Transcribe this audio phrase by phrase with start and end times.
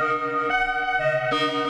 [0.00, 1.67] Música